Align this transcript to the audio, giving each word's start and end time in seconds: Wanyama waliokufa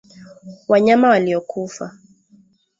Wanyama 0.67 1.09
waliokufa 1.09 1.91